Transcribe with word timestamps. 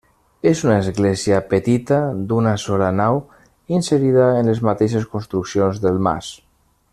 És 0.51 0.61
una 0.67 0.77
església 0.83 1.41
petita, 1.51 1.99
d'una 2.31 2.53
sola 2.63 2.87
nau, 3.01 3.21
inserida 3.81 4.31
en 4.39 4.53
les 4.53 4.63
mateixes 4.71 5.07
construccions 5.13 5.85
del 5.85 6.03
mas. 6.09 6.33